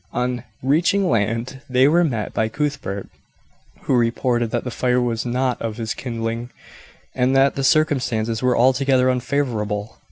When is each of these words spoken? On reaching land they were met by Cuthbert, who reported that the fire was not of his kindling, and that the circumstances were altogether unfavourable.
On 0.13 0.43
reaching 0.63 1.07
land 1.07 1.61
they 1.69 1.87
were 1.87 2.03
met 2.03 2.33
by 2.33 2.47
Cuthbert, 2.49 3.07
who 3.83 3.93
reported 3.95 4.49
that 4.49 4.63
the 4.63 4.71
fire 4.71 4.99
was 4.99 5.27
not 5.27 5.61
of 5.61 5.77
his 5.77 5.93
kindling, 5.93 6.49
and 7.13 7.35
that 7.35 7.53
the 7.53 7.63
circumstances 7.63 8.41
were 8.41 8.57
altogether 8.57 9.09
unfavourable. 9.11 9.97